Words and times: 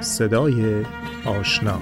صدای 0.00 0.84
آشنا. 1.24 1.80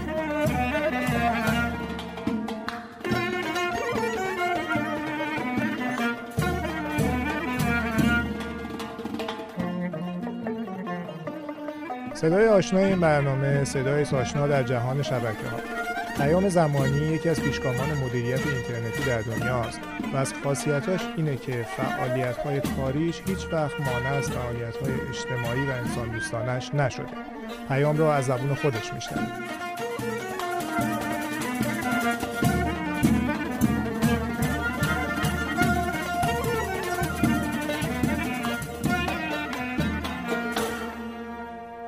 صدای 12.14 12.48
آشنا 12.48 12.80
این 12.80 13.00
برنامه 13.00 13.64
صدای 13.64 14.02
آشنا 14.02 14.46
در 14.46 14.62
جهان 14.62 15.02
شبکه 15.02 15.48
ها 15.48 15.83
پیام 16.18 16.48
زمانی 16.48 16.98
یکی 16.98 17.28
از 17.28 17.40
پیشگامان 17.40 17.94
مدیریت 17.94 18.46
اینترنتی 18.46 19.04
در 19.06 19.20
دنیاست 19.20 19.80
و 20.12 20.16
از 20.16 20.34
خاصیتاش 20.44 21.00
اینه 21.16 21.36
که 21.36 21.66
فعالیت 21.76 22.36
های 22.36 22.60
کاریش 22.60 23.22
هیچ 23.26 23.46
وقت 23.52 23.80
مانع 23.80 24.08
از 24.08 24.30
فعالیت 24.30 24.76
های 24.76 24.92
اجتماعی 25.08 25.66
و 25.66 25.70
انسان 25.70 26.08
دوستانش 26.08 26.74
نشده. 26.74 27.16
پیام 27.68 27.96
رو 27.96 28.04
از 28.04 28.24
زبون 28.24 28.54
خودش 28.54 28.92
میشنویم 28.92 29.32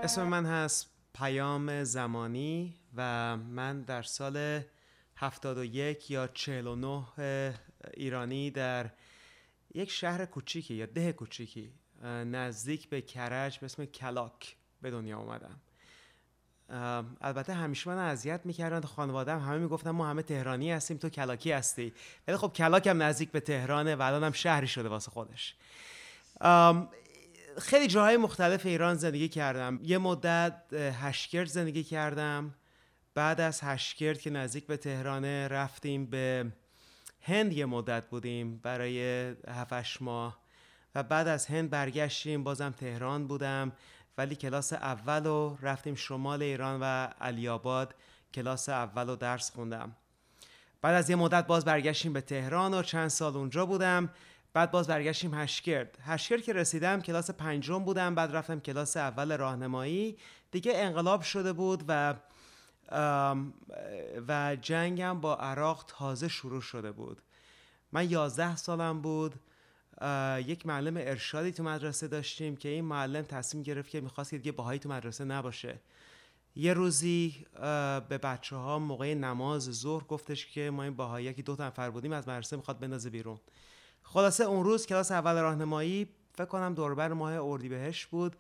اسم 0.03 0.23
من 0.23 0.47
هست 0.47 0.91
پیام 1.15 1.85
زمانی. 1.85 2.75
و 2.97 3.37
من 3.37 3.83
در 3.83 4.03
سال 4.03 4.61
71 5.17 6.11
یا 6.11 6.27
49 6.27 7.05
ایرانی 7.95 8.51
در 8.51 8.91
یک 9.75 9.91
شهر 9.91 10.27
کوچیکی 10.27 10.75
یا 10.75 10.87
ده 10.87 11.13
کوچیکی 11.13 11.73
نزدیک 12.05 12.89
به 12.89 13.01
کرج 13.01 13.59
به 13.59 13.65
اسم 13.65 13.85
کلاک 13.85 14.57
به 14.83 14.91
دنیا 14.91 15.19
اومدم. 15.19 15.61
البته 17.21 17.55
همیشه 17.55 17.91
من 17.91 17.99
اذیت 17.99 18.41
می‌کردن 18.45 18.81
خانوادم 18.81 19.39
همه 19.41 19.59
می‌گفتن 19.59 19.91
ما 19.91 20.07
همه 20.07 20.23
تهرانی 20.23 20.73
هستیم 20.73 20.97
تو 20.97 21.09
کلاکی 21.09 21.53
هستی. 21.53 21.93
ولی 22.29 22.37
خب 22.37 22.53
کلاک 22.53 22.87
هم 22.87 23.03
نزدیک 23.03 23.31
به 23.31 23.41
تهرانه 23.41 23.97
و 23.97 24.03
الان 24.03 24.25
هم 24.25 24.33
شهری 24.33 24.67
شده 24.67 24.89
واسه 24.89 25.11
خودش. 25.11 25.55
خیلی 27.59 27.87
جاهای 27.87 28.17
مختلف 28.17 28.67
ایران 28.67 28.95
زندگی 28.95 29.29
کردم. 29.29 29.81
یه 29.83 29.99
مدت 29.99 30.63
هشکرد 30.73 31.47
زندگی 31.47 31.85
کردم. 31.85 32.55
بعد 33.17 33.41
از 33.41 33.61
هشکرد 33.63 34.21
که 34.21 34.31
نزدیک 34.31 34.67
به 34.67 34.77
تهرانه 34.77 35.49
رفتیم 35.49 36.07
به 36.07 36.53
هند 37.23 37.53
یه 37.53 37.67
مدت 37.67 38.09
بودیم 38.09 38.59
برای 38.59 39.01
هفتش 39.49 40.03
ماه 40.03 40.39
و 40.95 41.03
بعد 41.03 41.29
از 41.29 41.47
هند 41.47 41.71
برگشتیم 41.71 42.45
بازم 42.45 42.71
تهران 42.71 43.27
بودم. 43.27 43.73
ولی 44.19 44.37
کلاس 44.37 44.73
اول 44.73 45.25
رو 45.25 45.59
رفتیم 45.63 45.95
شمال 45.95 46.43
ایران 46.43 46.81
و 46.81 47.09
علی 47.21 47.49
آباد 47.49 47.95
کلاس 48.35 48.69
اول 48.69 49.07
رو 49.07 49.17
درس 49.17 49.51
خوندم. 49.51 49.97
بعد 50.83 50.95
از 50.95 51.11
یه 51.11 51.17
مدت 51.17 51.47
باز 51.47 51.65
برگشتیم 51.65 52.13
به 52.13 52.21
تهران 52.21 52.75
و 52.75 52.83
چند 52.83 53.09
سال 53.09 53.37
اونجا 53.37 53.67
بودم. 53.67 54.11
بعد 54.53 54.71
باز 54.71 54.87
برگشتیم 54.87 55.35
هشکرد 55.35 55.99
هشکرد 56.03 56.43
که 56.43 56.53
رسیدم 56.53 57.01
کلاس 57.01 57.31
پنجم 57.31 57.79
بودم 57.79 58.15
بعد 58.15 58.37
رفتم 58.37 58.61
کلاس 58.61 58.97
اول 58.97 59.37
راهنمایی. 59.37 60.17
دیگه 60.51 60.73
انقلاب 60.75 61.23
شده 61.23 61.53
بود 61.53 61.85
و 61.89 62.15
و 64.29 64.57
جنگم 64.61 65.21
با 65.21 65.37
عراق 65.37 65.85
تازه 65.87 66.29
شروع 66.29 66.61
شده 66.61 66.93
بود. 66.93 67.23
من 67.93 68.11
یازده 68.11 68.57
سالم 68.57 69.01
بود. 69.01 69.35
یک 70.47 70.67
معلم 70.67 70.97
ارشادی 70.97 71.53
تو 71.53 71.63
مدرسه 71.63 72.09
داشتیم 72.09 72.57
که 72.57 72.69
این 72.69 72.85
معلم 72.85 73.23
تصمیم 73.23 73.63
گرفت 73.63 73.91
که 73.91 74.01
می‌خواست 74.01 74.31
که 74.31 74.39
دیگه 74.39 74.53
باهایی 74.53 74.79
تو 74.79 74.89
مدرسه 74.89 75.25
نباشه. 75.25 75.79
یه 76.57 76.75
روزی 76.75 77.47
به 78.09 78.19
بچه 78.23 78.57
ها 78.57 78.79
موقع 78.79 79.15
نماز 79.15 79.63
ظهر 79.63 80.05
گفتش 80.05 80.47
که 80.47 80.71
ما 80.71 80.83
این 80.83 80.97
باهایی 80.97 81.35
که 81.35 81.43
دو 81.43 81.57
تا 81.57 81.67
نفر 81.67 81.91
بودیم 81.91 82.13
از 82.13 82.29
مدرسه 82.29 82.57
می‌خواد 82.57 82.79
بندازه 82.79 83.11
بیرون. 83.11 83.41
خلاصه 84.03 84.45
اون 84.45 84.65
روز 84.65 84.87
کلاس 84.87 85.13
اول 85.13 85.41
راهنمایی 85.41 86.09
فکر 86.35 86.45
کنم 86.45 86.75
دوربر 86.75 87.13
ماه 87.13 87.33
اردیبهشت 87.33 88.09
بود. 88.09 88.37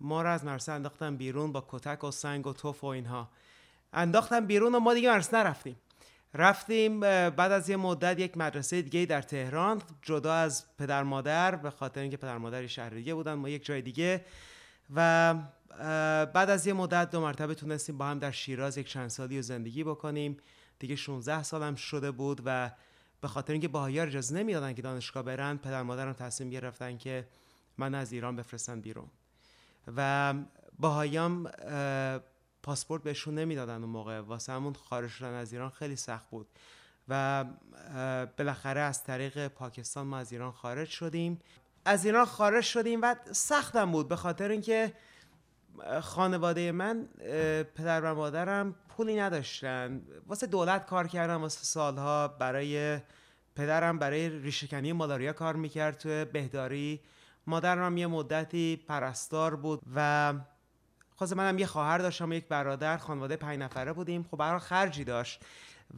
ما 0.00 0.22
رو 0.22 0.30
از 0.30 0.44
مدرسه 0.44 0.72
انداختن 0.72 1.16
بیرون 1.16 1.52
با 1.52 1.66
کتک 1.68 2.04
و 2.04 2.10
سنگ 2.10 2.46
و 2.46 2.52
توف 2.52 2.84
و 2.84 2.86
اینها. 2.86 3.30
انداختن 3.92 4.46
بیرون 4.46 4.74
و 4.74 4.80
ما 4.80 4.94
دیگه 4.94 5.10
مدرسه 5.10 5.36
نرفتیم. 5.36 5.76
رفتیم 6.34 7.00
بعد 7.00 7.52
از 7.52 7.68
یه 7.68 7.76
مدت 7.76 8.18
یک 8.18 8.36
مدرسه 8.36 8.82
دیگه 8.82 9.06
در 9.06 9.22
تهران 9.22 9.82
جدا 10.02 10.34
از 10.34 10.76
پدر 10.76 11.02
مادر 11.02 11.56
به 11.56 11.70
خاطر 11.70 12.00
اینکه 12.00 12.16
پدر 12.16 12.38
مادر 12.38 12.66
شهر 12.66 12.90
دیگه 12.90 13.14
بودن 13.14 13.34
ما 13.34 13.48
یک 13.48 13.64
جای 13.64 13.82
دیگه. 13.82 14.24
و 14.94 15.34
بعد 16.26 16.50
از 16.50 16.66
یه 16.66 16.72
مدت 16.72 17.10
دو 17.10 17.20
مرتبه 17.20 17.54
تونستیم 17.54 17.98
با 17.98 18.06
هم 18.06 18.18
در 18.18 18.30
شیراز 18.30 18.78
یک 18.78 18.88
چند 18.88 19.08
سالی 19.08 19.36
رو 19.36 19.42
زندگی 19.42 19.84
بکنیم. 19.84 20.36
دیگه 20.78 20.96
16 20.96 21.42
سالم 21.42 21.74
شده 21.74 22.10
بود 22.10 22.42
و 22.44 22.70
به 23.20 23.28
خاطر 23.28 23.52
اینکه 23.52 23.68
باهایا 23.68 24.02
اجازه 24.02 24.34
نمی‌دادن 24.34 24.72
که 24.72 24.82
دانشگاه 24.82 25.22
برن 25.22 25.56
پدر 25.56 25.82
مادرم 25.82 26.12
تصمیم 26.12 26.50
گرفتن 26.50 26.96
که 26.98 27.28
من 27.78 27.94
از 27.94 28.12
ایران 28.12 28.36
بفرستن 28.36 28.80
بیرون. 28.80 29.06
و 29.96 30.34
باهایام 30.78 31.50
پاسپورت 32.62 33.02
بهشون 33.02 33.34
نمی‌دادن 33.34 33.74
اون 33.74 33.90
موقع. 33.90 34.20
واسه 34.20 34.52
همون 34.52 34.72
خارج 34.72 35.10
شدن 35.10 35.34
از 35.34 35.52
ایران 35.52 35.70
خیلی 35.70 35.96
سخت 35.96 36.30
بود. 36.30 36.46
و 37.08 37.44
بالاخره 38.38 38.80
از 38.80 39.04
طریق 39.04 39.48
پاکستان 39.48 40.06
ما 40.06 40.18
از 40.18 40.32
ایران 40.32 40.52
خارج 40.52 40.88
شدیم. 40.88 41.40
از 41.84 42.04
ایران 42.04 42.24
خارج 42.24 42.64
شدیم 42.64 43.02
و 43.02 43.14
سختم 43.32 43.92
بود 43.92 44.08
به 44.08 44.16
خاطر 44.16 44.48
اینکه 44.48 44.92
خانواده 46.00 46.72
من 46.72 47.08
پدر 47.74 48.00
و 48.00 48.14
مادرم 48.14 48.74
پولی 48.88 49.16
نداشتن. 49.16 50.02
واسه 50.26 50.46
دولت 50.46 50.86
کار 50.86 51.06
کردم 51.06 51.40
واسه 51.40 51.64
سالها. 51.64 52.28
برای 52.28 53.00
پدرم 53.56 53.98
برای 53.98 54.28
ریشکنی 54.28 54.92
مالاریا 54.92 55.32
کار 55.32 55.56
می‌کرد 55.56 55.98
تو 55.98 56.24
بهداری. 56.32 57.00
مادرم 57.46 57.96
یه 57.96 58.06
مدتی 58.06 58.84
پرستار 58.88 59.56
بود 59.56 59.80
و 59.94 60.34
خواست 61.18 61.32
منم 61.32 61.58
یه 61.58 61.66
خواهر 61.66 61.98
داشتم 61.98 62.32
یک 62.32 62.48
برادر 62.48 62.96
خانواده 62.96 63.36
پنج 63.36 63.58
نفره 63.58 63.92
بودیم. 63.92 64.26
خب 64.30 64.36
برای 64.36 64.58
خرجی 64.58 65.04
داشت 65.04 65.42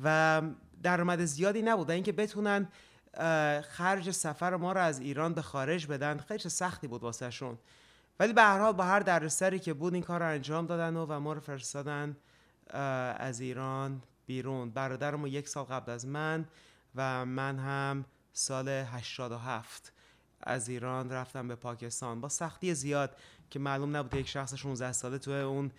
و 0.02 0.42
درآمد 0.82 1.24
زیادی 1.24 1.62
نبود 1.62 1.90
اینکه 1.90 2.12
بتونن 2.12 2.68
خرج 3.62 4.10
سفر 4.10 4.56
ما 4.56 4.72
رو 4.72 4.80
از 4.80 5.00
ایران 5.00 5.34
به 5.34 5.42
خارج 5.42 5.86
بدن 5.86 6.18
خیلی 6.18 6.48
سختی 6.48 6.86
بود 6.86 7.02
واسه 7.02 7.30
شون 7.30 7.58
ولی 8.20 8.32
به 8.32 8.42
هر 8.42 8.58
حال 8.58 8.72
با 8.72 8.84
هر 8.84 9.00
دردسری 9.00 9.58
که 9.58 9.74
بود 9.74 9.94
این 9.94 10.02
کار 10.02 10.20
رو 10.20 10.26
انجام 10.26 10.66
دادن 10.66 10.96
و, 10.96 11.06
و 11.06 11.20
ما 11.20 11.32
رو 11.32 11.40
فرستادن 11.40 12.16
از 13.16 13.40
ایران 13.40 14.02
بیرون. 14.26 14.70
برادرم 14.70 15.26
یک 15.26 15.48
سال 15.48 15.64
قبل 15.64 15.92
از 15.92 16.06
من 16.06 16.44
و 16.94 17.26
من 17.26 17.58
هم 17.58 18.04
سال 18.32 18.68
87 18.68 19.92
از 20.42 20.68
ایران 20.68 21.10
رفتم 21.10 21.48
به 21.48 21.54
پاکستان. 21.54 22.20
با 22.20 22.28
سختی 22.28 22.74
زیاد 22.74 23.16
که 23.50 23.58
معلوم 23.58 23.96
نبود 23.96 24.14
یک 24.14 24.28
شخص 24.28 24.54
16 24.54 24.92
ساله 24.92 25.18
تو 25.18 25.30
اون 25.30 25.70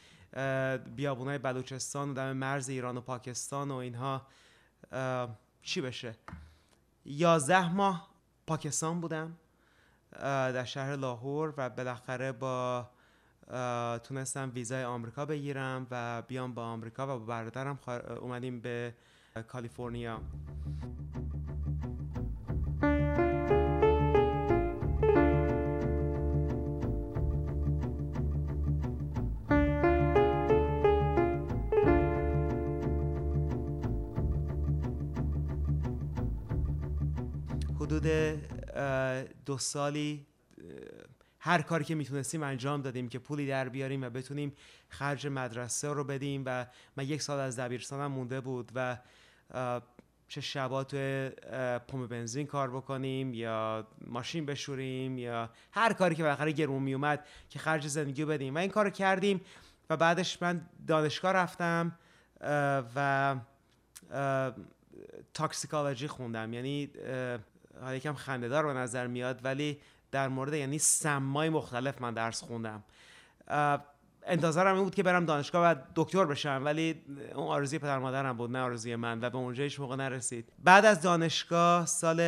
بیابونای 0.96 1.38
بلوچستان 1.38 2.12
و 2.12 2.14
دم 2.14 2.32
مرز 2.32 2.70
ایران 2.70 2.98
و 2.98 3.02
پاکستان 3.02 3.72
و 3.72 3.76
اینها 3.76 4.22
چی 5.62 5.82
بشه؟ 5.82 6.16
یازده 7.06 7.74
ماه 7.74 8.10
پاکستان 8.48 9.02
بودم 9.02 9.38
در 10.22 10.64
شهر 10.64 10.96
لاهور 10.96 11.54
و 11.58 11.70
بالاخره 11.70 12.32
با 12.32 12.90
تونستم 14.04 14.52
ویزای 14.56 14.84
آمریکا 14.84 15.26
بگیرم 15.26 15.88
و 15.92 16.22
بیام 16.22 16.54
با 16.54 16.64
آمریکا 16.64 17.04
و 17.04 17.20
با 17.20 17.26
برادرم 17.26 17.80
اومدیم 18.22 18.60
به 18.60 18.94
کالیفرنیا. 19.48 20.22
حدود 38.02 39.30
دو 39.46 39.58
سالی 39.58 40.26
هر 41.40 41.62
کاری 41.62 41.84
که 41.84 41.96
می‌تونستیم 41.96 42.44
انجام 42.44 42.82
دادیم 42.82 43.10
که 43.10 43.20
پولی 43.20 43.48
در 43.48 43.70
بیاریم 43.70 44.04
و 44.04 44.10
بتونیم 44.10 44.54
خرج 44.90 45.28
مدرسه 45.28 45.90
رو 45.90 46.04
بدیم 46.04 46.44
و 46.46 46.66
من 46.98 47.04
یک 47.04 47.22
سال 47.22 47.40
از 47.40 47.60
دبیرستانم 47.60 48.12
مونده 48.12 48.42
بود 48.42 48.72
و 48.76 48.98
چه 50.28 50.42
شبا 50.42 50.84
تو 50.84 51.30
پمپ 51.88 52.10
بنزین 52.10 52.48
کار 52.48 52.72
بکنیم 52.72 53.34
یا 53.34 53.88
ماشین 54.08 54.46
بشوریم 54.46 55.18
یا 55.18 55.50
هر 55.72 55.94
کاری 55.94 56.16
که 56.16 56.24
بالاخره 56.24 56.52
گرون 56.52 56.84
میومد 56.84 57.26
که 57.50 57.60
خرج 57.60 57.88
زندگی 57.88 58.26
بدیم. 58.26 58.56
و 58.56 58.58
این 58.58 58.70
کار 58.70 58.90
کردیم 58.90 59.42
و 59.90 59.98
بعدش 59.98 60.42
من 60.42 60.62
دانشگاه 60.88 61.34
رفتم 61.34 61.98
و 62.96 63.36
تاکسیکالوجی 65.34 66.08
خوندم. 66.08 66.54
یعنی 66.54 66.90
حالا 67.80 67.96
یکم 67.96 68.14
خندهدار 68.14 68.66
به 68.66 68.74
نظر 68.74 69.08
میاد 69.08 69.46
ولی 69.46 69.80
در 70.12 70.28
مورد 70.28 70.54
یعنی 70.54 70.80
سمای 70.80 71.50
مختلف 71.50 72.02
من 72.02 72.14
درس 72.14 72.44
خوندم. 72.44 72.84
انتظارم 74.28 74.76
این 74.76 74.84
بود 74.84 74.96
که 74.96 75.04
برم 75.04 75.26
دانشگاه 75.26 75.72
و 75.72 75.76
دکتر 75.96 76.26
بشم 76.26 76.62
ولی 76.66 77.02
اون 77.36 77.48
آرزوی 77.48 77.80
پدر 77.80 78.00
مادرم 78.00 78.38
بود 78.38 78.52
نه 78.52 78.60
آرزوی 78.60 78.96
من 78.96 79.24
و 79.24 79.30
به 79.30 79.38
اونجا 79.38 79.64
هیچ 79.64 79.80
موقع 79.80 79.96
نرسید. 79.96 80.54
بعد 80.60 80.86
از 80.86 81.02
دانشگاه 81.02 81.86
سال 81.86 82.22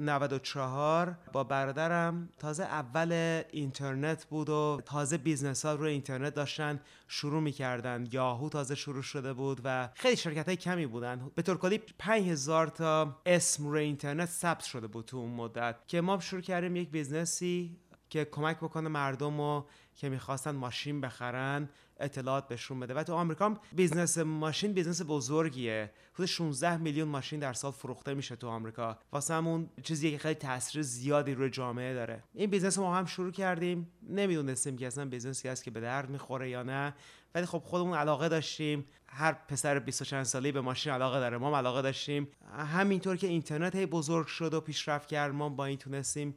94 0.00 1.16
با 1.32 1.44
برادرم 1.44 2.28
تازه 2.38 2.64
اول 2.64 3.42
اینترنت 3.50 4.24
بود 4.24 4.48
و 4.48 4.80
تازه 4.84 5.18
business 5.18 5.64
ها 5.64 5.74
روی 5.74 5.90
اینترنت 5.90 6.34
داشتن 6.34 6.80
شروع 7.08 7.42
می‌کردن. 7.42 8.08
یاهو 8.12 8.48
تازه 8.48 8.74
شروع 8.74 9.02
شده 9.02 9.32
بود 9.32 9.60
و 9.64 9.88
خیلی 9.94 10.16
شرکت 10.16 10.46
های 10.46 10.56
کمی 10.56 10.86
بودن. 10.86 11.30
به 11.34 11.42
طور 11.42 11.58
کلی 11.58 11.80
5000 11.98 12.66
تا 12.66 13.20
اسم 13.26 13.66
روی 13.66 13.82
اینترنت 13.82 14.28
ثبت 14.28 14.64
شده 14.64 14.86
بود 14.86 15.04
تو 15.04 15.16
اون 15.16 15.30
مدت 15.30 15.76
که 15.86 16.00
ما 16.00 16.20
شروع 16.20 16.42
کردیم 16.42 16.76
یک 16.76 16.90
business 16.90 17.66
ی 17.66 17.76
که 18.14 18.24
کمک 18.24 18.56
بکنه 18.56 18.88
مردم 18.88 19.40
و 19.40 19.62
که 19.94 20.08
می‌خواستن 20.08 20.50
ماشین 20.50 21.00
بخرن 21.00 21.68
اطلاعات 22.00 22.48
بهشون 22.48 22.80
بده. 22.80 22.94
و 22.94 23.02
تو 23.02 23.14
آمریکا 23.14 23.56
business 23.72 24.18
ماشین 24.18 24.72
business 24.72 25.02
بزرگیه. 25.06 25.92
حدود 26.14 26.26
16 26.26 26.76
میلیون 26.76 27.08
ماشین 27.08 27.40
در 27.40 27.52
سال 27.52 27.72
فروخته 27.72 28.14
میشه 28.14 28.36
تو 28.36 28.48
آمریکا. 28.48 28.98
واسه 29.12 29.34
همون 29.34 29.68
چیزی 29.82 30.10
که 30.10 30.18
خیلی 30.18 30.34
تاثیر 30.34 30.82
زیادی 30.82 31.34
روی 31.34 31.50
جامعه 31.50 31.94
داره. 31.94 32.22
این 32.34 32.50
business 32.50 32.78
ما 32.78 32.96
هم 32.96 33.06
شروع 33.06 33.32
کردیم. 33.32 33.90
نمی‌دونستیم 34.08 34.76
که 34.76 34.86
اصلا 34.86 35.04
business 35.04 35.43
ی 35.43 35.48
هست 35.48 35.64
که 35.64 35.70
به 35.70 35.80
درد 35.80 36.10
می‌خوره 36.10 36.50
یا 36.50 36.62
نه. 36.62 36.94
ولی 37.34 37.46
خب 37.46 37.58
خودمون 37.58 37.98
علاقه 37.98 38.28
داشتیم. 38.28 38.84
هر 39.08 39.32
پسر 39.32 39.78
20 39.78 40.02
چند 40.02 40.22
ساله 40.22 40.52
به 40.52 40.60
ماشین 40.60 40.92
علاقه 40.92 41.20
داره. 41.20 41.38
ما 41.38 41.58
علاقه 41.58 41.82
داشتیم. 41.82 42.28
همینطور 42.58 43.16
که 43.16 43.26
اینترنت 43.26 43.76
بزرگ 43.76 44.26
شد 44.26 44.54
و 44.54 44.60
پیشرفت 44.60 45.08
کرد 45.08 45.34
ما 45.34 45.48
با 45.48 45.64
این 45.64 45.78
تونستیم 45.78 46.34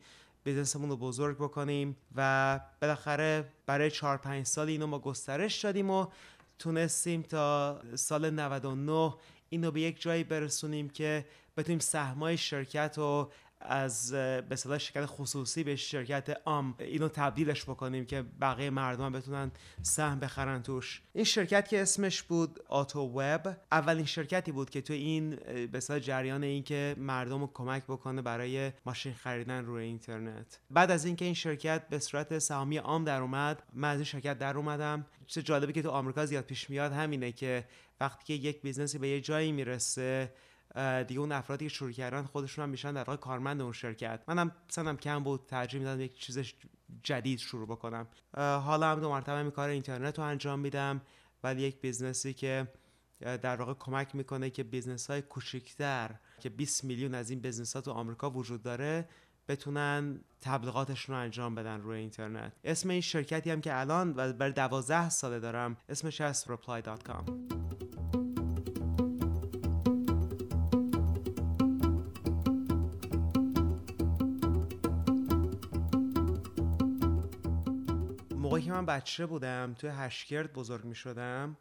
بیزنسمون 0.48 0.90
رو 0.90 0.98
بزرگ 0.98 1.38
بکنیم 1.38 1.98
و 2.16 2.60
بالاخره 2.82 3.46
برای 3.66 3.92
4 3.92 4.18
5 4.18 4.46
سال 4.46 4.68
اینو 4.68 4.88
ما 4.88 5.00
گسترش 5.00 5.66
دادیم 5.66 5.90
و 5.90 6.08
تونستیم 6.60 7.22
تا 7.22 7.82
سال 7.96 8.30
99 8.30 9.14
اینو 9.50 9.72
به 9.72 9.82
یک 9.82 10.02
جایی 10.02 10.24
برسونیم 10.24 10.90
که 10.90 11.26
بتونیم 11.58 11.80
سهمای 11.80 12.38
شرکت 12.38 12.98
رو 12.98 13.32
از 13.62 14.12
به 14.50 14.56
صلاح 14.56 14.78
شرکت 14.78 15.06
خصوصی 15.06 15.64
به 15.64 15.76
شرکت 15.76 16.38
عام 16.46 16.76
اینو 16.80 17.08
تبدیلش 17.08 17.64
بکنیم 17.64 18.06
که 18.06 18.22
بقیه 18.42 18.70
مردم 18.70 19.12
بتونن 19.12 19.52
سهم 19.82 20.20
بخرن 20.20 20.62
توش. 20.62 21.02
این 21.14 21.24
شرکت 21.24 21.68
که 21.68 21.82
اسمش 21.82 22.22
بود 22.24 22.60
آتو 22.68 23.00
وب 23.16 23.58
اولین 23.72 24.06
شرکتی 24.06 24.52
بود 24.52 24.70
که 24.70 24.82
تو 24.82 24.94
این 24.94 25.36
به 25.72 25.80
اصطلاح 25.80 26.00
جریان 26.00 26.44
این 26.44 26.64
که 26.64 26.96
مردم 26.98 27.42
رو 27.42 27.52
کمک 27.54 27.84
بکنه 27.84 28.22
برای 28.22 28.72
ماشین 28.86 29.14
خریدن 29.14 29.66
روی 29.66 29.84
اینترنت. 29.84 30.60
بعد 30.72 30.92
از 30.92 31.06
اینکه 31.06 31.26
این 31.26 31.34
شرکت 31.34 31.90
به 31.90 32.00
صورت 32.00 32.40
سهامی 32.40 32.78
عام 32.78 33.04
در 33.04 33.22
اومد 33.22 33.64
من 33.74 33.90
از 33.90 33.98
این 33.98 34.06
شرکت 34.06 34.40
در 34.40 34.58
اومدم. 34.58 35.06
چیز 35.28 35.42
جالبی 35.42 35.74
که 35.74 35.82
تو 35.82 35.90
آمریکا 35.90 36.26
زیاد 36.26 36.46
پیش 36.46 36.70
میاد 36.70 36.92
همینه 36.92 37.32
که 37.32 37.66
وقتی 38.00 38.26
که 38.26 38.34
یک 38.34 38.62
business 38.62 38.94
ی 38.94 38.98
به 38.98 39.08
یه 39.08 39.22
جایی 39.22 39.52
می‌رسه 39.52 40.32
دیگه 41.08 41.20
اون 41.20 41.32
افرادی 41.32 41.66
که 41.66 41.74
شروع 41.74 41.92
کردن 41.92 42.24
خودشون 42.24 42.64
هم 42.64 42.70
میشن 42.70 42.94
در 42.94 43.04
واقع 43.04 43.16
کارمند 43.16 43.62
اون 43.62 43.72
شرکت. 43.72 44.24
منم 44.28 44.52
سنم 44.68 44.98
کم 44.98 45.24
بود 45.24 45.46
ترجیح 45.48 45.80
می‌دادم 45.80 46.02
یک 46.02 46.20
چیز 46.20 46.40
جدید 47.04 47.40
شروع 47.40 47.68
بکنم. 47.68 48.08
حالا 48.38 48.92
هم 48.92 49.00
دو 49.00 49.10
مرتبه 49.10 49.44
می 49.44 49.52
کار 49.52 49.70
اینترنت 49.70 50.20
رو 50.20 50.26
انجام 50.26 50.60
میدم 50.60 51.02
ولی 51.44 51.62
یک 51.62 51.82
business 51.82 52.28
ی 52.28 52.34
که 52.34 52.68
در 53.20 53.56
واقع 53.56 53.74
کمک 53.74 54.16
می‌کنه 54.16 54.50
که 54.50 54.64
business 54.64 55.10
های 55.10 55.22
کوچکتر 55.22 56.16
که 56.40 56.50
20 56.50 56.84
میلیون 56.84 57.16
از 57.16 57.30
این 57.30 57.40
business 57.40 57.76
ها 57.76 57.82
تو 57.82 57.92
آمریکا 57.92 58.30
وجود 58.30 58.64
داره 58.64 59.10
بتونن 59.48 60.20
تبلیغاتشون 60.42 61.16
رو 61.16 61.22
انجام 61.22 61.56
بدن 61.56 61.82
روی 61.82 62.00
اینترنت. 62.00 62.54
اسم 62.64 62.90
این 62.90 63.02
شرکتی 63.02 63.52
هم 63.52 63.62
که 63.62 63.80
الان 63.80 64.14
و 64.16 64.34
برای 64.34 64.52
12 64.52 65.10
ساله 65.10 65.40
دارم 65.40 65.78
اسمش 65.90 66.22
هست 66.22 66.48
reply.com 66.48 67.57
که 78.68 78.74
من 78.74 78.86
بچه 78.86 79.26
بودم 79.26 79.74
توی 79.74 79.90
هشگرد 79.90 80.54
بزرگ 80.54 80.86
می 80.86 80.96
شدم 80.96 81.58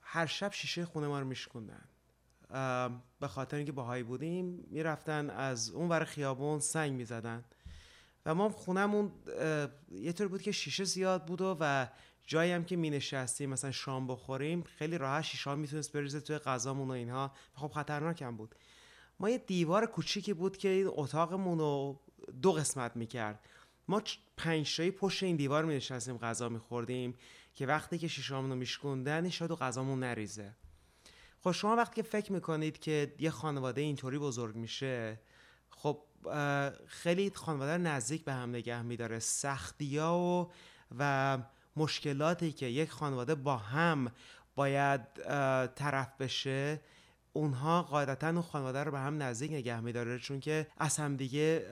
هر 0.00 0.26
شب 0.26 0.52
شیشه 0.52 0.84
خونه 0.84 1.06
ما 1.06 1.20
رو 1.20 1.26
میشکوندن. 1.26 1.84
به 3.20 3.28
خاطر 3.28 3.56
اینکه 3.56 3.72
باهایی 3.72 4.02
بودیم 4.02 4.66
می‌رفتن 4.70 5.30
از 5.30 5.70
اون 5.70 5.88
ور 5.88 6.04
خیابون 6.04 6.60
سنگ 6.60 6.92
می‌زدن. 6.92 7.44
و 8.26 8.34
ما 8.34 8.48
خونهمون 8.48 9.12
یه 9.92 10.12
طور 10.12 10.28
بود 10.28 10.42
که 10.42 10.52
شیشه 10.52 10.84
زیاد 10.84 11.26
بود 11.26 11.40
و 11.60 11.88
جایی 12.26 12.52
هم 12.52 12.64
که 12.64 12.76
می 12.76 12.90
نشستیم 12.90 13.50
مثلا 13.50 13.70
شام 13.70 14.06
بخوریم 14.06 14.62
خیلی 14.62 14.98
راحت 14.98 15.24
شیشه 15.24 15.50
ها 15.50 15.56
می‌تونست 15.56 15.92
بریزه 15.92 16.20
توی 16.20 16.38
غذامون 16.38 16.88
و 16.88 16.92
اینها. 16.92 17.32
خب 17.54 17.68
خطرناک 17.68 18.22
هم 18.22 18.36
بود. 18.36 18.54
ما 19.20 19.30
یه 19.30 19.38
دیوار 19.38 19.86
کوچیکی 19.86 20.32
بود 20.32 20.56
که 20.56 20.68
این 20.68 20.90
اتاقمون 20.90 21.58
رو 21.58 22.00
دو 22.42 22.52
قسمت 22.52 22.96
می‌کرد. 22.96 23.46
ما 23.88 24.02
پنج 24.36 24.76
تایی 24.76 24.90
پشت 24.90 25.22
این 25.22 25.36
دیوار 25.36 25.64
می 25.64 25.76
نشستیم 25.76 26.18
غذا 26.18 26.48
میخوردیم 26.48 27.14
که 27.54 27.66
وقتی 27.66 27.98
که 27.98 28.08
شیشامون 28.08 28.50
رو 28.50 28.56
میشکوندن 28.56 29.28
شاید 29.28 29.50
و 29.50 29.56
غذامون 29.56 30.00
نریزه. 30.00 30.56
خب 31.40 31.52
شما 31.52 31.76
وقتی 31.76 32.02
که 32.02 32.08
فکر 32.08 32.32
می‌کنید 32.32 32.78
که 32.78 33.14
یه 33.18 33.30
خانواده 33.30 33.80
اینطوری 33.80 34.18
بزرگ 34.18 34.56
میشه 34.56 35.20
خب 35.70 36.02
خیلی 36.86 37.30
خانواده 37.34 37.78
نزدیک 37.78 38.24
به 38.24 38.32
هم 38.32 38.50
نگه 38.50 38.82
میداره. 38.82 39.18
سختی 39.18 39.98
ها 39.98 40.18
و, 40.18 40.52
و 40.98 41.38
مشکلاتی 41.76 42.52
که 42.52 42.66
یک 42.66 42.90
خانواده 42.90 43.34
با 43.34 43.56
هم 43.56 44.12
باید 44.54 45.00
طرف 45.74 46.16
بشه 46.18 46.80
اونها 47.36 47.82
قاعدتا 47.82 48.28
اون 48.28 48.42
خانواده 48.42 48.84
رو 48.84 48.90
به 48.90 48.98
هم 48.98 49.22
نزدیک 49.22 49.52
نگه 49.52 49.80
میداره 49.80 50.18
چون 50.18 50.40
که 50.40 50.66
از 50.78 50.96
همدیگه 50.96 51.66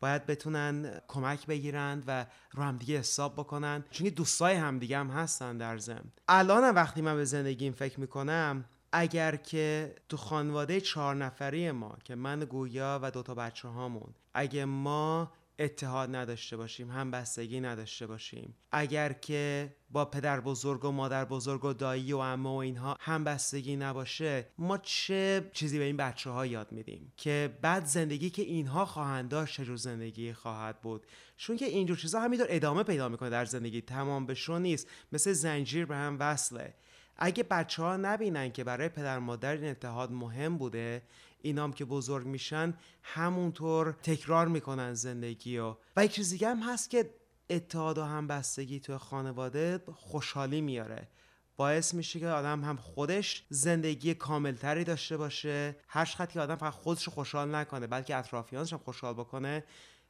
باید 0.00 0.26
بتونن 0.26 1.00
کمک 1.08 1.46
بگیرند 1.46 2.04
و 2.06 2.26
رو 2.52 2.62
همدیگه 2.62 2.98
حساب 2.98 3.34
بکنن. 3.34 3.84
چون 3.90 4.04
که 4.04 4.10
دوستای 4.10 4.54
همدیگه 4.54 4.98
هم 4.98 5.10
هستن 5.10 5.58
در 5.58 5.78
ضمن. 5.78 6.12
الان 6.28 6.74
وقتی 6.74 7.00
من 7.00 7.16
به 7.16 7.24
زندگیم 7.24 7.72
فکر 7.72 8.00
می‌کنم 8.00 8.64
اگر 8.92 9.36
که 9.36 9.94
تو 10.08 10.16
خانواده 10.16 10.80
چهار 10.80 11.14
نفری 11.14 11.70
ما 11.70 11.98
که 12.04 12.14
من 12.14 12.40
گویا 12.40 13.00
و 13.02 13.10
دوتا 13.10 13.34
بچه 13.34 13.68
هامون 13.68 14.14
اگه 14.34 14.64
ما 14.64 15.32
اتحاد 15.58 16.16
نداشته 16.16 16.56
باشیم 16.56 16.90
هم 16.90 17.10
بستگی 17.10 17.60
نداشته 17.60 18.06
باشیم 18.06 18.54
اگر 18.72 19.12
که 19.12 19.75
با 19.90 20.04
پدر 20.04 20.40
بزرگ 20.40 20.84
و 20.84 20.90
مادر 20.90 21.24
بزرگ 21.24 21.64
و 21.64 21.72
دایی 21.72 22.12
و 22.12 22.16
امه 22.16 22.48
و 22.48 22.52
اینها 22.52 22.96
هم 23.00 23.24
بستگی 23.24 23.76
نباشه 23.76 24.46
ما 24.58 24.78
چه 24.78 25.50
چیزی 25.52 25.78
به 25.78 25.84
این 25.84 25.96
بچه 25.96 26.30
ها 26.30 26.46
یاد 26.46 26.72
میدیم؟ 26.72 27.12
که 27.16 27.58
بعد 27.62 27.84
زندگی 27.84 28.30
که 28.30 28.42
اینها 28.42 28.84
خواهند 28.84 29.28
داشت 29.28 29.56
چه 29.56 29.76
زندگی 29.76 30.32
خواهد 30.32 30.80
بود؟ 30.80 31.06
چون 31.36 31.56
که 31.56 31.64
اینجور 31.64 31.96
چیزها 31.96 32.20
همینطور 32.20 32.46
ادامه 32.50 32.82
پیدا 32.82 33.08
می‌کنه 33.08 33.30
در 33.30 33.44
زندگی 33.44 33.80
تمام 33.80 34.26
بشو 34.26 34.58
نیست 34.58 34.88
مثل 35.12 35.32
زنجیر 35.32 35.86
به 35.86 35.96
هم 35.96 36.16
وصله. 36.20 36.74
اگه 37.16 37.42
بچه 37.42 37.82
ها 37.82 37.96
نبینن 37.96 38.52
که 38.52 38.64
برای 38.64 38.88
پدر 38.88 39.18
مادر 39.18 39.52
این 39.52 39.70
اتحاد 39.70 40.12
مهم 40.12 40.58
بوده 40.58 41.02
اینام 41.42 41.72
که 41.72 41.84
بزرگ 41.84 42.26
میشن 42.26 42.74
همونطور 43.02 43.96
تکرار 44.02 44.48
می‌کنن 44.48 44.94
زندگی 44.94 45.58
و 45.58 45.74
و 45.96 46.04
یک 46.04 46.12
چیز 46.12 46.30
دیگه 46.30 46.48
هم 46.48 46.62
هست 46.62 46.90
که 46.90 47.10
اتحاد 47.50 47.98
و 47.98 48.04
همبستگی 48.04 48.80
توی 48.80 48.96
خانواده 48.96 49.80
خوشحالی 49.94 50.60
میاره. 50.60 51.08
باعث 51.56 51.94
میشه 51.94 52.20
که 52.20 52.28
آدم 52.28 52.64
هم 52.64 52.76
خودش 52.76 53.46
زندگی 53.48 54.14
کاملتری 54.14 54.84
داشته 54.84 55.16
باشه. 55.16 55.76
هر 55.88 56.04
چقدر 56.04 56.32
که 56.32 56.40
آدم 56.40 56.56
فقط 56.56 56.72
خودش 56.72 57.08
خوشحال 57.08 57.54
نکنه 57.54 57.86
بلکه 57.86 58.16
اطرافیانش 58.16 58.72
هم 58.72 58.78
خوشحال 58.78 59.14
بکنه 59.14 59.64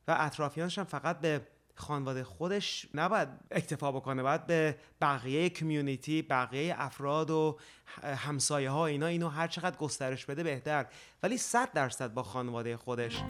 و 0.09 0.17
اطرافیانش 0.19 0.79
هم 0.79 0.85
فقط 0.85 1.21
به 1.21 1.41
خانواده 1.75 2.25
خودش 2.25 2.87
نباید 2.95 3.29
اکتفا 3.51 3.93
بکنه 3.93 4.23
باید 4.23 4.47
به 4.47 4.77
بقیه 5.01 5.49
کمیونیتی 5.49 6.23
بقیه 6.23 6.75
افراد 6.79 7.31
و 7.31 7.59
همسایه 8.03 8.71
ها 8.71 8.87
اینا 8.87 9.07
اینو 9.07 9.29
هر 9.29 9.49
چقدر 9.49 9.77
گسترش 9.77 10.27
بده 10.27 10.43
بهتر. 10.43 10.87
ولی 11.23 11.39
صد 11.39 11.73
درصد 11.73 12.15
با 12.15 12.23
خانواده 12.23 12.77
خودش. 12.77 13.23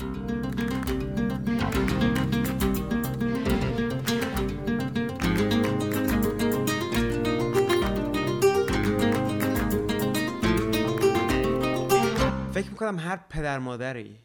می‌کنم 12.92 13.08
هر 13.08 13.16
پدر 13.16 13.58
مادری. 13.58 14.18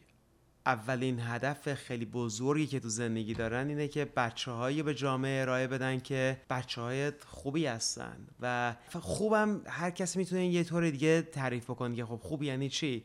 اولین 0.66 1.20
هدف 1.20 1.74
خیلی 1.74 2.04
بزرگی 2.04 2.66
که 2.66 2.80
تو 2.80 2.88
زندگی 2.88 3.34
دارن 3.34 3.68
اینه 3.68 3.88
که 3.88 4.04
بچه 4.04 4.50
هایی 4.50 4.82
به 4.82 4.94
جامعه 4.94 5.42
ارائه 5.42 5.66
بدن 5.66 6.00
که 6.00 6.40
بچه 6.50 6.80
های 6.80 7.12
خوبی 7.26 7.66
هستن. 7.66 8.26
و 8.40 8.74
خوبم 9.00 9.60
هر 9.66 9.90
کسی 9.90 10.18
می‌تونه 10.18 10.46
یه 10.46 10.64
طور 10.64 10.90
دیگه 10.90 11.22
تعریف 11.22 11.64
بکنه 11.64 11.96
که 11.96 12.04
خب 12.04 12.20
خوب 12.22 12.42
یعنی 12.42 12.68
چی؟ 12.68 13.04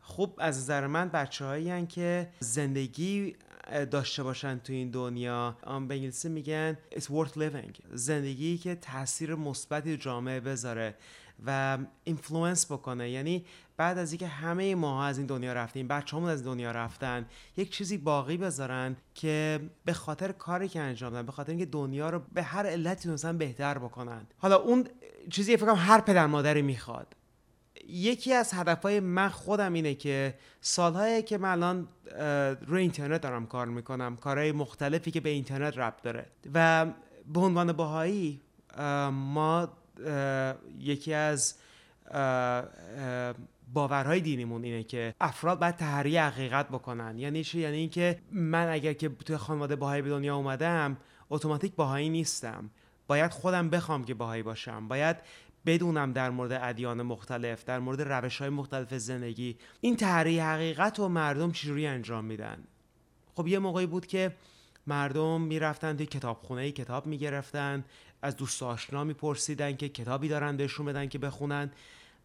خب 0.00 0.34
از 0.38 0.58
نظر 0.58 0.86
من 0.86 1.08
بچه 1.08 1.44
هایی 1.44 1.86
که 1.86 2.28
زندگی 2.40 3.36
داشته 3.90 4.22
باشن 4.22 4.58
تو 4.58 4.72
این 4.72 4.90
دنیا. 4.90 5.56
آن 5.62 5.88
به 5.88 5.94
انگلیسی 5.94 6.28
میگن 6.28 6.78
it's 6.90 7.04
worth 7.04 7.34
living. 7.34 7.82
زندگی 7.92 8.58
که 8.58 8.74
تاثیر 8.74 9.34
مثبتی 9.34 9.96
جامعه 9.96 10.40
بذاره 10.40 10.94
و 11.46 11.78
influence 12.04 12.72
بکنه. 12.72 13.10
یعنی 13.10 13.44
بعد 13.82 13.98
از 13.98 14.12
اینکه 14.12 14.26
همه 14.26 14.74
ما 14.74 15.04
از 15.04 15.18
این 15.18 15.26
دنیا 15.26 15.52
رفتیم 15.52 15.88
بچه‌مون 15.88 16.30
از 16.30 16.44
دنیا 16.44 16.70
رفتن 16.70 17.26
یک 17.56 17.70
چیزی 17.70 17.98
باقی 17.98 18.36
بذارن 18.36 18.96
که 19.14 19.60
به 19.84 19.92
خاطر 19.92 20.32
کاری 20.32 20.68
که 20.68 20.80
انجام 20.80 21.12
دادن 21.12 21.26
به 21.26 21.32
خاطر 21.32 21.50
اینکه 21.50 21.66
دنیا 21.66 22.10
رو 22.10 22.22
به 22.32 22.42
هر 22.42 22.66
علتی 22.66 23.02
تونستن 23.08 23.38
بهتر 23.38 23.78
بکنن. 23.78 24.26
حالا 24.38 24.56
اون 24.56 24.86
چیزی 25.30 25.56
فکر 25.56 25.74
هر 25.74 26.00
پدر 26.00 26.26
مادری 26.26 26.62
می‌خواد. 26.62 27.16
یکی 27.88 28.32
از 28.32 28.54
هدفهای 28.54 29.00
من 29.00 29.28
خودم 29.28 29.72
اینه 29.72 29.94
که 29.94 30.34
سالهایی 30.60 31.22
که 31.22 31.38
من 31.38 31.50
الان 31.50 31.88
روی 32.66 32.80
اینترنت 32.80 33.20
دارم 33.20 33.46
کار 33.46 33.66
می‌کنم 33.66 34.16
کارهای 34.16 34.52
مختلفی 34.52 35.10
که 35.10 35.20
به 35.20 35.30
اینترنت 35.30 35.78
ربط 35.78 36.02
داره. 36.02 36.26
و 36.54 36.86
به 37.32 37.40
عنوان 37.40 37.72
باهایی 37.72 38.40
ما 39.12 39.68
یکی 40.78 41.14
از 41.14 41.54
باورهای 43.72 44.20
دینیمون 44.20 44.64
اینه 44.64 44.82
که 44.82 45.14
افراد 45.20 45.58
باید 45.58 45.76
تحریه 45.76 46.22
حقیقت 46.22 46.68
بکنن. 46.68 47.18
یعنی 47.18 47.44
چی؟ 47.44 47.60
یعنی 47.60 47.76
اینکه 47.76 48.18
من 48.32 48.68
اگر 48.68 48.92
که 48.92 49.08
توی 49.08 49.36
خانواده 49.36 49.76
باهایی 49.76 50.02
به 50.02 50.08
دنیا 50.10 50.36
اومدم 50.36 50.96
اتوماتیک 51.30 51.74
باهایی 51.74 52.08
نیستم. 52.08 52.70
باید 53.06 53.30
خودم 53.30 53.70
بخوام 53.70 54.04
که 54.04 54.14
باهایی 54.14 54.42
باشم. 54.42 54.88
باید 54.88 55.16
بدونم 55.66 56.12
در 56.12 56.30
مورد 56.30 56.52
ادیان 56.52 57.02
مختلف 57.02 57.64
در 57.64 57.78
مورد 57.78 58.02
روش 58.02 58.38
های 58.38 58.48
مختلف 58.50 58.94
زندگی 58.94 59.56
این 59.80 59.96
تحریه 59.96 60.44
حقیقت 60.44 60.98
و 61.00 61.08
مردم 61.08 61.52
چجوری 61.52 61.86
انجام 61.86 62.24
میدن؟ 62.24 62.64
خب 63.34 63.46
یه 63.46 63.58
موقعی 63.58 63.86
بود 63.86 64.06
که 64.06 64.34
مردم 64.86 65.40
می‌رفتن 65.40 65.96
توی 65.96 66.06
کتابخونه 66.06 66.70
کتاب 66.70 67.06
می‌گرفتن 67.06 67.84
از 68.22 68.36
دوست 68.36 68.62
آشنا 68.62 69.04
میپرسیدن 69.04 69.76
که 69.76 69.88
کتابی 69.88 70.28
دارن 70.28 70.56
بهشون 70.56 70.86
بدن 70.86 71.08
که 71.08 71.18
بخونن. 71.18 71.70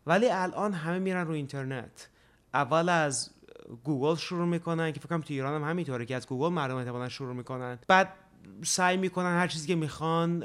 ولی 0.08 0.30
الان 0.30 0.74
همه 0.74 1.00
میرن 1.00 1.28
رو 1.28 1.34
اینترنت. 1.34 2.10
اول 2.54 2.90
از 2.90 3.30
گوگل 3.84 4.16
شروع 4.16 4.46
می‌کنن 4.48 4.92
که 4.92 5.00
فکرم 5.00 5.22
تو 5.22 5.34
ایران 5.34 5.62
هم 5.64 5.70
همینطوره 5.70 6.06
که 6.06 6.16
از 6.16 6.28
گوگل 6.28 6.50
مردم 6.54 6.76
احتمالا 6.76 7.10
شروع 7.10 7.34
می‌کنن. 7.34 7.80
بعد 7.88 8.14
سعی 8.64 8.98
می‌کنن 8.98 9.38
هر 9.38 9.48
چیزی 9.48 9.68
که 9.68 9.76
می‌خوان 9.76 10.40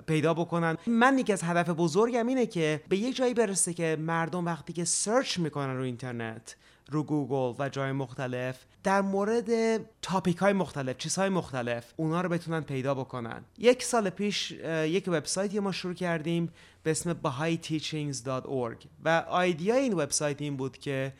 پیدا 0.00 0.34
بکنن. 0.34 0.76
من 0.86 1.18
یکی 1.18 1.32
از 1.32 1.42
هدف 1.42 1.68
بزرگم 1.68 2.26
اینه 2.26 2.46
که 2.46 2.80
به 2.88 2.96
یه 2.96 3.12
جایی 3.12 3.34
برسه 3.34 3.74
که 3.74 3.96
مردم 4.00 4.44
وقتی 4.44 4.72
که 4.72 4.84
search 4.84 5.38
می‌کنن 5.38 5.76
رو 5.76 5.82
اینترنت 5.82 6.56
رو 6.90 7.02
گوگل 7.02 7.64
و 7.64 7.68
جای 7.68 7.92
مختلف 7.92 8.64
در 8.82 9.00
مورد 9.00 9.76
تاپیک 10.02 10.36
های 10.36 10.52
مختلف 10.52 10.96
چیزهای 10.98 11.28
مختلف 11.28 11.92
اونا 11.96 12.20
رو 12.20 12.28
بتونن 12.28 12.60
پیدا 12.60 12.94
بکنن. 12.94 13.44
یک 13.58 13.82
سال 13.82 14.10
پیش 14.10 14.50
یک 14.84 15.04
وبسایتی 15.08 15.60
ما 15.60 15.72
شروع 15.72 15.94
کردیم 15.94 16.52
به 16.82 16.90
اسم 16.90 17.16
bahayteachings.org 17.24 18.86
و 19.04 19.24
آیدیا 19.28 19.74
این 19.74 19.92
وبسایت 19.92 20.42
این 20.42 20.56
بود 20.56 20.78
که 20.78 21.12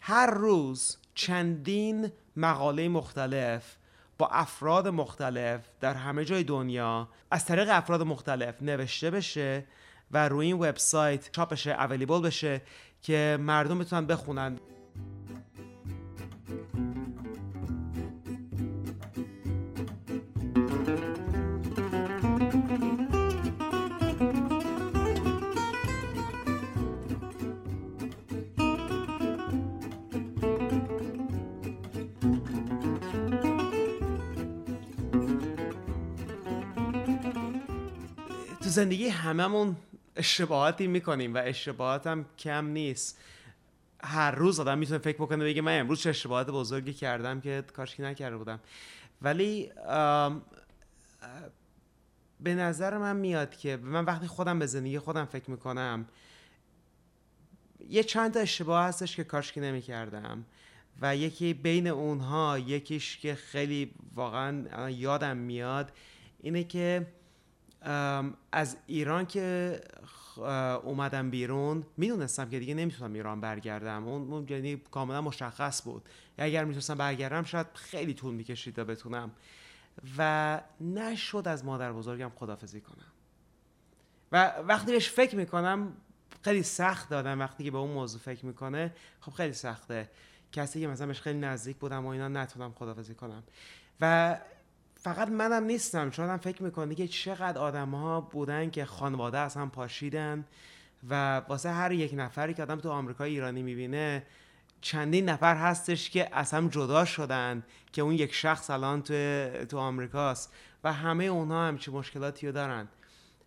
هر 0.00 0.30
روز 0.30 0.96
چندین 1.14 2.12
مقاله 2.36 2.88
مختلف 2.88 3.76
با 4.18 4.26
افراد 4.26 4.88
مختلف 4.88 5.60
در 5.80 5.94
همه 5.94 6.24
جای 6.24 6.42
دنیا 6.42 7.08
از 7.30 7.44
طریق 7.44 7.68
افراد 7.70 8.02
مختلف 8.02 8.62
نوشته 8.62 9.10
بشه 9.10 9.64
و 10.10 10.28
روی 10.28 10.46
این 10.46 10.56
وبسایت 10.56 11.32
چاپ 11.32 11.52
بشه 11.52 11.70
اویلیبل 11.70 12.20
بشه 12.20 12.62
که 13.02 13.38
مردم 13.40 13.78
بتونن 13.78 14.06
بخونن. 14.06 14.58
زندگی 38.70 39.08
هممون 39.08 39.76
اشتباهاتی 40.16 40.86
می‌کنیم 40.86 41.34
و 41.34 41.38
اشتباهات 41.44 42.06
هم 42.06 42.24
کم 42.38 42.66
نیست. 42.66 43.18
هر 44.02 44.30
روز 44.30 44.60
آدم 44.60 44.78
می‌تونه 44.78 44.98
فکر 44.98 45.16
بکنه 45.16 45.44
بگه 45.44 45.62
من 45.62 45.80
امروز 45.80 46.00
چه 46.00 46.10
اشتباهات 46.10 46.50
بزرگی 46.50 46.92
کردم 46.92 47.40
که 47.40 47.64
کارشکی 47.76 48.02
نکرده 48.02 48.36
بودم. 48.36 48.60
ولی 49.22 49.72
به 52.40 52.54
نظر 52.54 52.98
من 52.98 53.16
میاد 53.16 53.56
که 53.56 53.76
من 53.76 54.04
وقتی 54.04 54.26
خودم 54.26 54.58
به 54.58 54.66
زندگی 54.66 54.98
خودم 54.98 55.24
فکر 55.24 55.50
می‌کنم 55.50 56.06
یه 57.88 58.02
چند 58.02 58.34
تا 58.34 58.40
اشتباه 58.40 58.84
هستش 58.84 59.16
که 59.16 59.24
کارشکی 59.24 59.60
نمی‌کردم 59.60 60.44
و 61.02 61.16
یکی 61.16 61.54
بین 61.54 61.86
اونها 61.86 62.58
یکیش 62.58 63.18
که 63.18 63.34
خیلی 63.34 63.94
واقعا 64.14 64.90
یادم 64.90 65.36
میاد 65.36 65.92
اینه 66.42 66.64
که 66.64 67.06
از 68.52 68.76
ایران 68.86 69.26
که 69.26 69.80
اومدم 70.84 71.30
بیرون 71.30 71.86
می‌دونستم 71.96 72.48
که 72.48 72.58
دیگه 72.58 72.74
نمی‌تونم 72.74 73.12
ایران 73.12 73.40
برگردم. 73.40 74.08
اون 74.08 74.46
یعنی 74.48 74.76
کاملا 74.76 75.20
مشخص 75.20 75.82
بود. 75.82 76.08
اگر 76.38 76.64
می‌تونستم 76.64 76.94
برگردم 76.94 77.42
شاید 77.42 77.66
خیلی 77.74 78.14
طول 78.14 78.34
می‌کشید 78.34 78.74
تا 78.74 78.84
بتونم. 78.84 79.30
و 80.18 80.60
نشد 80.80 81.48
از 81.48 81.64
مادر 81.64 81.92
بزرگم 81.92 82.32
خدافزی 82.34 82.80
کنم. 82.80 83.12
و 84.32 84.54
وقتی 84.66 84.92
بهش 84.92 85.10
فکر 85.10 85.36
می‌کنم 85.36 85.92
خیلی 86.42 86.62
سخت 86.62 87.08
دادم. 87.08 87.40
وقتی 87.40 87.64
که 87.64 87.70
به 87.70 87.78
اون 87.78 87.90
موضوع 87.90 88.20
فکر 88.20 88.46
می‌کنه 88.46 88.94
خب 89.20 89.32
خیلی 89.32 89.52
سخته. 89.52 90.10
کسی 90.52 90.80
که 90.80 90.86
مثلا 90.86 91.06
بهش 91.06 91.20
خیلی 91.20 91.38
نزدیک 91.38 91.76
بودم 91.76 92.06
و 92.06 92.08
اینا 92.08 92.28
نتونم 92.28 92.72
خدافزی 92.72 93.14
کنم. 93.14 93.42
و 94.00 94.38
فقط 95.02 95.28
منم 95.28 95.64
نیستم 95.64 96.10
چون 96.10 96.28
هم 96.28 96.38
فکر 96.38 96.62
می‌کنه 96.62 96.94
که 96.94 97.08
چقدر 97.08 97.58
آدم 97.58 97.90
ها 97.90 98.20
بودن 98.20 98.70
که 98.70 98.84
خانواده 98.84 99.38
از 99.38 99.56
هم 99.56 99.70
پاشیدن 99.70 100.44
و 101.08 101.36
واسه 101.36 101.70
هر 101.70 101.92
یک 101.92 102.14
نفری 102.16 102.54
که 102.54 102.62
آدم 102.62 102.80
تو 102.80 102.90
آمریکا 102.90 103.24
ایرانی 103.24 103.62
می‌بینه 103.62 104.26
چندین 104.80 105.28
نفر 105.28 105.56
هستش 105.56 106.10
که 106.10 106.28
از 106.32 106.50
هم 106.50 106.68
جدا 106.68 107.04
شدن 107.04 107.62
که 107.92 108.02
اون 108.02 108.14
یک 108.14 108.34
شخص 108.34 108.70
الان 108.70 109.02
تو, 109.02 109.48
تو 109.68 109.78
آمریکاست 109.78 110.52
و 110.84 110.92
همه 110.92 111.24
اونها 111.24 111.66
همچی 111.66 111.90
مشکلاتی 111.90 112.46
رو 112.46 112.52
دارن. 112.52 112.88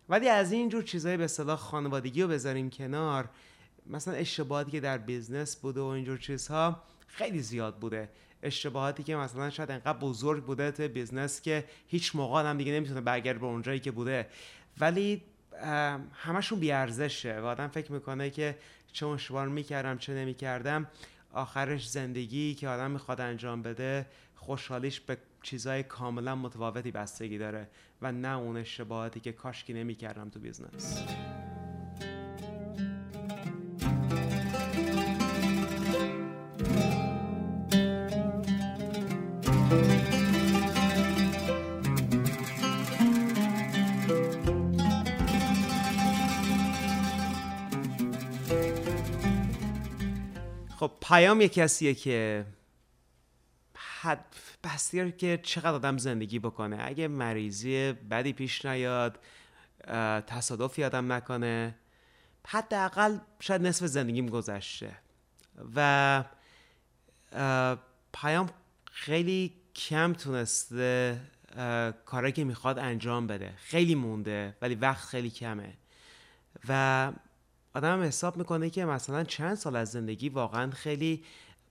ولی 0.08 0.28
از 0.28 0.52
اینجور 0.52 0.82
چیزهای 0.82 1.16
به 1.16 1.24
اصطلاح 1.24 1.56
خانوادگی 1.56 2.22
رو 2.22 2.28
بذاریم 2.28 2.70
کنار 2.70 3.28
مثلا 3.86 4.14
اشتباهاتی 4.14 4.70
که 4.70 4.80
در 4.80 4.98
business 4.98 5.56
بوده 5.56 5.80
و 5.80 5.84
اینجور 5.84 6.18
چیزها 6.18 6.82
خیلی 7.16 7.40
زیاد 7.40 7.76
بوده. 7.76 8.08
اشتباهاتی 8.42 9.02
که 9.02 9.16
مثلا 9.16 9.50
شاید 9.50 9.70
انقدر 9.70 9.98
بزرگ 9.98 10.44
بوده 10.44 10.70
تو 10.70 10.88
business 10.88 11.40
که 11.40 11.64
هیچ 11.86 12.16
موقع 12.16 12.42
هم 12.42 12.58
دیگه 12.58 12.72
نمی‌تونه 12.72 13.00
برگرد 13.00 13.40
به 13.40 13.46
اونجایی 13.46 13.80
که 13.80 13.90
بوده. 13.90 14.26
ولی 14.80 15.22
همشون 16.12 16.60
بیارزشه 16.60 17.40
و 17.40 17.44
آدم 17.44 17.68
فکر 17.68 17.92
می‌کنه 17.92 18.30
که 18.30 18.58
چه 18.92 19.06
اشتباه 19.06 19.46
می‌کردم 19.46 19.98
چه 19.98 20.14
نمی‌کردم. 20.14 20.86
آخرش 21.32 21.90
زندگی 21.90 22.54
که 22.54 22.68
آدم 22.68 22.90
می‌خواد 22.90 23.20
انجام 23.20 23.62
بده 23.62 24.06
خوشحالیش 24.36 25.00
به 25.00 25.16
چیزهای 25.42 25.82
کاملا 25.82 26.34
متفاوتی 26.34 26.90
بستگی 26.90 27.38
داره 27.38 27.68
و 28.02 28.12
نه 28.12 28.38
اون 28.38 28.56
اشتباهاتی 28.56 29.20
که 29.20 29.32
کاشکی 29.32 29.72
نمی‌کردم 29.72 30.28
تو 30.28 30.40
business. 30.40 31.04
خب 50.84 50.92
پیام 51.00 51.40
یکی 51.40 51.60
کسیه 51.60 51.94
که 51.94 52.46
حد 54.00 54.36
بستی 54.64 55.12
که 55.12 55.40
چقدر 55.42 55.74
آدم 55.74 55.98
زندگی 55.98 56.38
بکنه. 56.38 56.78
اگه 56.80 57.08
مریضی 57.08 57.92
بدی 57.92 58.32
پیش 58.32 58.64
نیاد 58.64 59.18
تصادفی 60.26 60.84
آدم 60.84 61.12
نکنه 61.12 61.74
حداقل 62.46 63.18
شاید 63.40 63.62
نصف 63.62 63.86
زندگیم 63.86 64.26
گذشته. 64.26 64.96
و 65.76 66.24
پیام 68.12 68.50
خیلی 68.92 69.52
کم 69.76 70.12
تونسته 70.12 71.20
کاری 72.06 72.32
که 72.32 72.44
می‌خواد 72.44 72.78
انجام 72.78 73.26
بده. 73.26 73.52
خیلی 73.56 73.94
مونده 73.94 74.56
ولی 74.62 74.74
وقت 74.74 75.04
خیلی 75.04 75.30
کمه. 75.30 75.72
و 76.68 77.12
آدم 77.74 78.02
حساب 78.02 78.36
می‌کنه 78.36 78.70
که 78.70 78.84
مثلا 78.84 79.24
چند 79.24 79.54
سال 79.54 79.76
از 79.76 79.90
زندگی 79.90 80.28
واقعا 80.28 80.70
خیلی 80.70 81.24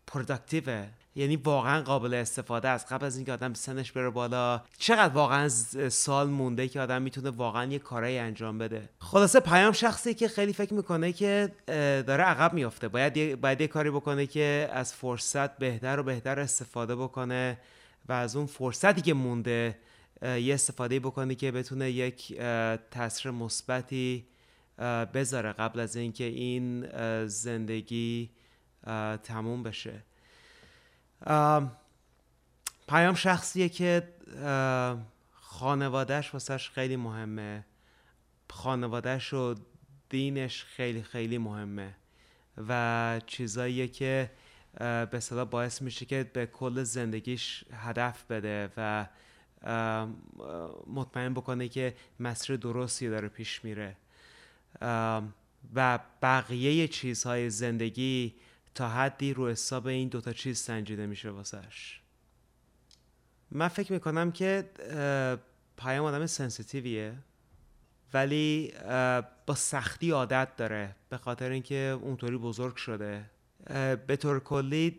پروداکتیوه 0.07 0.87
یعنی 1.15 1.35
واقعا 1.35 1.81
قابل 1.81 2.13
استفاده 2.13 2.69
است. 2.69 2.91
قبل 2.91 3.05
از 3.05 3.15
اینکه 3.15 3.33
آدم 3.33 3.53
سنش 3.53 3.91
بره 3.91 4.09
بالا 4.09 4.61
چقدر 4.77 5.13
واقعا 5.13 5.49
سال 5.89 6.29
مونده 6.29 6.67
که 6.67 6.81
آدم 6.81 7.01
می‌تونه 7.01 7.29
واقعا 7.29 7.65
یه 7.65 7.79
کارایی 7.79 8.17
انجام 8.17 8.57
بده. 8.57 8.89
خلاصه 8.99 9.39
پیام 9.39 9.71
شخصی 9.71 10.13
که 10.13 10.27
خیلی 10.27 10.53
فکر 10.53 10.73
می‌کنه 10.73 11.13
که 11.13 11.51
داره 12.07 12.23
عقب 12.23 12.53
میافته. 12.53 12.87
باید 12.87 13.17
یه, 13.17 13.35
باید 13.35 13.61
یه 13.61 13.67
کاری 13.67 13.89
بکنه 13.89 14.27
که 14.27 14.69
از 14.73 14.93
فرصت 14.93 15.57
بهتر 15.57 15.99
و 15.99 16.03
بهتر 16.03 16.39
استفاده 16.39 16.95
بکنه. 16.95 17.57
و 18.09 18.13
از 18.13 18.35
اون 18.35 18.45
فرصتی 18.45 19.01
که 19.01 19.13
مونده 19.13 19.79
یه 20.21 20.53
استفاده 20.53 20.99
بکنه 20.99 21.35
که 21.35 21.51
بتونه 21.51 21.91
یک 21.91 22.37
تاثیر 22.91 23.31
مثبتی 23.31 24.27
بذاره 25.13 25.53
قبل 25.53 25.79
از 25.79 25.95
اینکه 25.95 26.23
این 26.23 26.87
زندگی 27.27 28.29
تموم 29.23 29.63
بشه. 29.63 30.03
پیام 32.87 33.15
شخصیه 33.15 33.69
که 33.69 34.13
خانوادهش 35.31 36.33
واسهش 36.33 36.69
خیلی 36.69 36.95
مهمه. 36.95 37.65
خانوادهش 38.49 39.33
و 39.33 39.55
دینش 40.09 40.63
خیلی 40.63 41.03
خیلی 41.03 41.37
مهمه. 41.37 41.95
و 42.67 43.21
چیزاییه 43.27 43.87
که 43.87 44.31
به 44.79 45.19
صدا 45.19 45.45
باعث 45.45 45.81
میشه 45.81 46.05
که 46.05 46.29
به 46.33 46.45
کل 46.45 46.83
زندگیش 46.83 47.63
هدف 47.73 48.23
بده 48.31 48.69
و 48.77 49.07
مطمئن 50.87 51.33
بکنه 51.33 51.67
که 51.67 51.95
مسیر 52.19 52.55
درستی 52.55 53.09
داره 53.09 53.27
پیش 53.27 53.65
میره. 53.65 53.95
و 55.75 55.99
بقیه 56.21 56.87
چیزهای 56.87 57.49
زندگی 57.49 58.35
تا 58.75 58.89
حدی 58.89 59.33
رو 59.33 59.49
حساب 59.49 59.87
این 59.87 60.07
دوتا 60.07 60.33
چیز 60.33 60.59
سنجیده 60.59 61.05
میشه 61.05 61.29
واسش. 61.29 61.99
من 63.51 63.67
فکر 63.67 63.93
می‌کنم 63.93 64.31
که 64.31 64.69
پیام 65.77 66.05
آدم 66.05 66.25
سنسیتیویه 66.25 67.13
ولی 68.13 68.73
با 69.45 69.55
سختی 69.55 70.11
عادت 70.11 70.55
داره 70.57 70.95
به 71.09 71.17
خاطر 71.17 71.49
اینکه 71.49 71.99
اونطوری 72.01 72.37
بزرگ 72.37 72.75
شده. 72.75 73.25
به 74.07 74.17
طور 74.19 74.39
کلی 74.39 74.89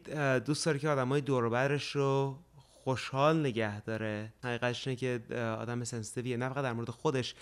دوست 0.47 0.67
داره 0.67 0.79
که 0.79 0.89
آدم 0.89 1.09
های 1.09 1.21
دوربرش 1.21 1.97
رو 1.97 2.39
خوشحال 2.57 3.41
نگه 3.41 3.81
داره. 3.81 4.33
حقیقتش 4.45 4.89
اینه 4.89 4.97
که 4.97 5.21
آدم 5.59 5.85
سنسیتیویه 5.85 6.37
نه 6.37 6.49
فقط 6.49 6.63
در 6.63 6.73
مورد 6.73 6.91
خودش 6.91 7.35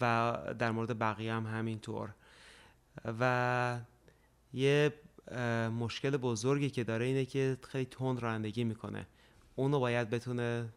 و 0.00 0.38
در 0.58 0.70
مورد 0.70 0.98
بقیه 0.98 1.32
هم 1.32 1.46
همینطور. 1.46 2.14
و 3.20 3.78
یه 4.52 4.92
مشکل 5.78 6.16
بزرگی 6.16 6.70
که 6.70 6.84
داره 6.84 7.04
اینه 7.04 7.24
که 7.24 7.56
خیلی 7.68 7.84
تند 7.84 8.22
رانندگی 8.22 8.64
می‌کنه. 8.64 9.06
اونو 9.56 9.80
باید 9.80 10.10
بتونه 10.10 10.68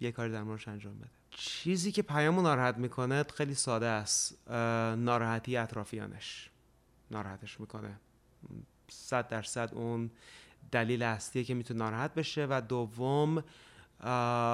یه 0.00 0.12
کاری 0.12 0.32
در 0.32 0.42
موردش 0.42 0.68
انجام 0.68 0.98
بده. 0.98 1.10
چیزی 1.30 1.92
که 1.92 2.02
پیامو 2.02 2.42
ناراحت 2.42 2.76
می‌کنه 2.76 3.24
خیلی 3.34 3.54
ساده 3.54 3.86
است. 3.86 4.48
ناراحتی 4.98 5.56
اطرافیانش. 5.56 6.50
ناراحتش 7.10 7.60
می‌کنه. 7.60 8.00
صد 8.88 9.28
درصد 9.28 9.70
اون 9.74 10.10
دلیل 10.72 11.02
اصلیه 11.02 11.44
که 11.44 11.54
می‌تونه 11.54 11.84
ناراحت 11.84 12.14
بشه 12.14 12.46
و 12.50 12.62
دوم 12.68 13.44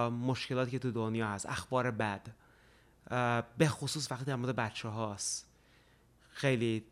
مشکلاتی 0.08 0.70
که 0.70 0.78
تو 0.78 0.90
دنیا 0.90 1.28
هست. 1.28 1.46
اخبار 1.46 1.90
بد. 1.90 2.28
به 3.58 3.68
خصوص 3.68 4.12
وقتی 4.12 4.24
در 4.24 4.36
مورد 4.36 4.56
بچه 4.56 4.88
هاست 4.88 5.46
خیلی 6.30 6.84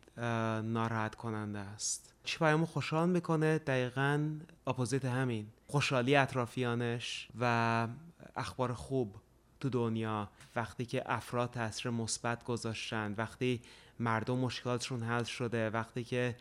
ناراحت 0.63 1.15
کننده 1.15 1.59
است. 1.59 2.13
چی 2.23 2.37
پیامو 2.37 2.65
خوشحال 2.65 3.09
می‌کنه؟ 3.09 3.57
دقیقا 3.57 4.29
اپوزیت 4.67 5.05
همین. 5.05 5.47
خوشحالی 5.67 6.15
اطرافیانش 6.15 7.27
و 7.39 7.87
اخبار 8.35 8.73
خوب 8.73 9.15
تو 9.59 9.69
دنیا. 9.69 10.29
وقتی 10.55 10.85
که 10.85 11.03
افراد 11.05 11.51
تاثیر 11.51 11.91
مثبت 11.91 12.43
گذاشتن 12.43 13.13
وقتی 13.17 13.61
مردم 13.99 14.37
مشکلاتشون 14.37 15.03
حل 15.03 15.23
شده 15.23 15.69
وقتی 15.69 16.03
که 16.03 16.35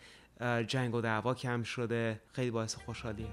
جنگ 0.67 0.95
و 0.95 1.01
دعوا 1.01 1.35
کم 1.35 1.63
شده. 1.63 2.21
خیلی 2.33 2.51
باعث 2.51 2.75
خوشحالیه. 2.75 3.27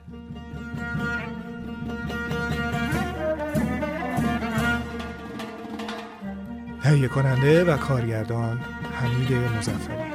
تهیه 6.83 7.07
کننده 7.07 7.63
و 7.63 7.77
کارگردان 7.77 8.57
حمید 8.93 9.33
مزفری 9.33 10.06